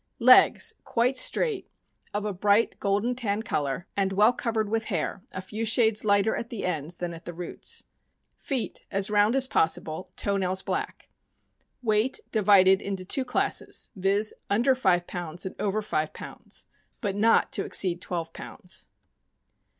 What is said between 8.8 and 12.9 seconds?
as round as possible; toe nails black. Weight divided